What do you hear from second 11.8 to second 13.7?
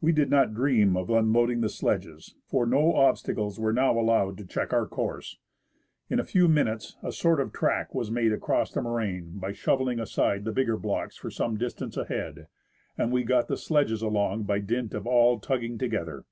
ahead, and we got the